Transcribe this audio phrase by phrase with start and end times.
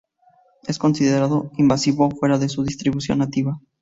[0.63, 3.59] Es considerado invasivo fuera de su distribución nativa.